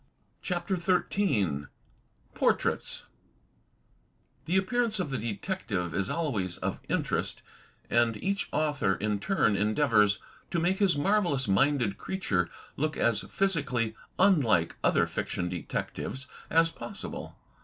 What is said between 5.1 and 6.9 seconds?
the detective is always of